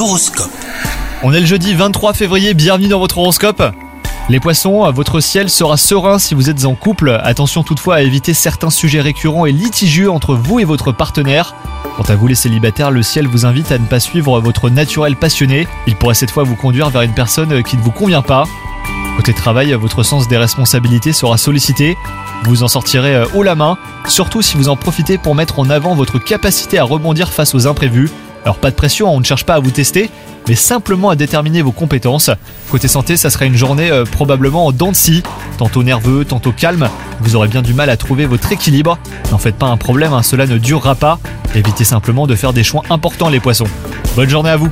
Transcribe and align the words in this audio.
L'horoscope. 0.00 0.50
On 1.22 1.30
est 1.34 1.40
le 1.40 1.46
jeudi 1.46 1.74
23 1.74 2.14
février, 2.14 2.54
bienvenue 2.54 2.88
dans 2.88 3.00
votre 3.00 3.18
horoscope. 3.18 3.62
Les 4.30 4.40
poissons, 4.40 4.90
votre 4.92 5.20
ciel 5.20 5.50
sera 5.50 5.76
serein 5.76 6.18
si 6.18 6.34
vous 6.34 6.48
êtes 6.48 6.64
en 6.64 6.74
couple. 6.74 7.20
Attention 7.22 7.62
toutefois 7.62 7.96
à 7.96 8.00
éviter 8.00 8.32
certains 8.32 8.70
sujets 8.70 9.02
récurrents 9.02 9.44
et 9.44 9.52
litigieux 9.52 10.10
entre 10.10 10.34
vous 10.34 10.58
et 10.58 10.64
votre 10.64 10.90
partenaire. 10.90 11.54
Quant 11.98 12.04
à 12.04 12.16
vous 12.16 12.28
les 12.28 12.34
célibataires, 12.34 12.90
le 12.90 13.02
ciel 13.02 13.26
vous 13.26 13.44
invite 13.44 13.72
à 13.72 13.78
ne 13.78 13.84
pas 13.84 14.00
suivre 14.00 14.40
votre 14.40 14.70
naturel 14.70 15.16
passionné. 15.16 15.68
Il 15.86 15.96
pourrait 15.96 16.14
cette 16.14 16.30
fois 16.30 16.44
vous 16.44 16.56
conduire 16.56 16.88
vers 16.88 17.02
une 17.02 17.12
personne 17.12 17.62
qui 17.62 17.76
ne 17.76 17.82
vous 17.82 17.90
convient 17.90 18.22
pas. 18.22 18.44
Côté 19.18 19.34
travail, 19.34 19.74
votre 19.74 20.02
sens 20.02 20.28
des 20.28 20.38
responsabilités 20.38 21.12
sera 21.12 21.36
sollicité. 21.36 21.98
Vous 22.44 22.62
en 22.62 22.68
sortirez 22.68 23.16
euh, 23.16 23.26
haut 23.34 23.42
la 23.42 23.54
main, 23.54 23.76
surtout 24.08 24.40
si 24.40 24.56
vous 24.56 24.70
en 24.70 24.76
profitez 24.76 25.18
pour 25.18 25.34
mettre 25.34 25.58
en 25.58 25.68
avant 25.68 25.94
votre 25.94 26.18
capacité 26.18 26.78
à 26.78 26.84
rebondir 26.84 27.30
face 27.30 27.54
aux 27.54 27.66
imprévus. 27.66 28.08
Alors 28.44 28.56
pas 28.56 28.70
de 28.70 28.76
pression, 28.76 29.14
on 29.14 29.20
ne 29.20 29.24
cherche 29.24 29.44
pas 29.44 29.54
à 29.54 29.60
vous 29.60 29.70
tester, 29.70 30.10
mais 30.48 30.54
simplement 30.54 31.10
à 31.10 31.16
déterminer 31.16 31.62
vos 31.62 31.72
compétences. 31.72 32.30
Côté 32.70 32.88
santé, 32.88 33.16
ça 33.16 33.30
sera 33.30 33.44
une 33.44 33.56
journée 33.56 33.90
euh, 33.90 34.04
probablement 34.04 34.66
en 34.66 34.72
dents 34.72 34.90
de 34.90 34.96
scie, 34.96 35.22
tantôt 35.58 35.82
nerveux, 35.82 36.24
tantôt 36.24 36.52
calme. 36.52 36.88
Vous 37.20 37.36
aurez 37.36 37.48
bien 37.48 37.62
du 37.62 37.74
mal 37.74 37.90
à 37.90 37.96
trouver 37.96 38.26
votre 38.26 38.50
équilibre. 38.50 38.98
N'en 39.30 39.38
faites 39.38 39.56
pas 39.56 39.66
un 39.66 39.76
problème, 39.76 40.12
hein, 40.12 40.22
cela 40.22 40.46
ne 40.46 40.58
durera 40.58 40.94
pas. 40.94 41.18
Évitez 41.54 41.84
simplement 41.84 42.26
de 42.26 42.34
faire 42.34 42.52
des 42.52 42.64
choix 42.64 42.82
importants 42.90 43.28
les 43.28 43.40
poissons. 43.40 43.68
Bonne 44.16 44.28
journée 44.28 44.50
à 44.50 44.56
vous 44.56 44.70